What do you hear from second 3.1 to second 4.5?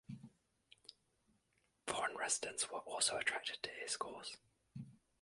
attracted to his cause.